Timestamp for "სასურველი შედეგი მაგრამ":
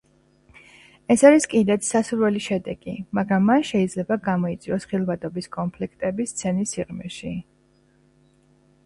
1.91-3.45